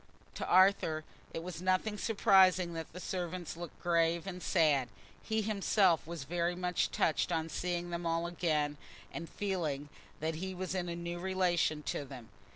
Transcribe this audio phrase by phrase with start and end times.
[0.33, 4.89] To Arthur it was nothing surprising that the servants looked grave and sad:
[5.21, 8.77] he himself was very much touched on seeing them all again,
[9.13, 12.29] and feeling that he was in a new relation to them.